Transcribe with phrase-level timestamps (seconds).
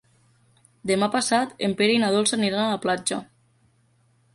[0.93, 3.23] Demà passat en Pere i na Dolça aniran a la platja.